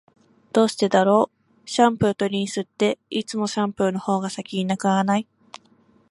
[0.51, 1.29] どうしてだろ
[1.65, 5.27] う、シャンプーとリンスって、いつもシャンプーの方が先に無くならない？